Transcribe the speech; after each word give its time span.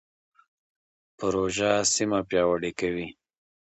پروژه 1.17 1.71
سیمه 1.93 2.19
پیاوړې 2.29 2.71
کوي. 2.79 3.07